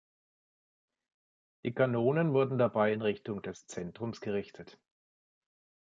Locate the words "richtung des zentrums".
3.03-4.19